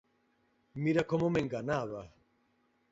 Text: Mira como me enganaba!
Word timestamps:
Mira 0.83 1.03
como 1.11 1.29
me 1.29 1.39
enganaba! 1.41 2.01